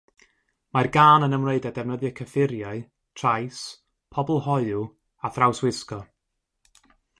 Mae'r 0.77 0.87
gân 0.95 1.25
yn 1.27 1.37
ymwneud 1.37 1.67
â 1.69 1.71
defnyddio 1.75 2.11
cyffuriau, 2.21 2.81
trais, 3.21 3.61
pobl 4.17 4.43
hoyw 4.49 4.83
a 5.31 5.35
thrawswisgo. 5.39 6.03